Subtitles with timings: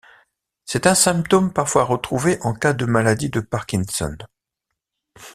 [0.65, 4.17] C'est un symptôme parfois retrouvé en cas de maladie de Parkinson.